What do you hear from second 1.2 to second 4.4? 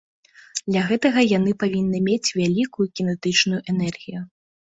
яны павінны мець вялікую кінетычную энергію.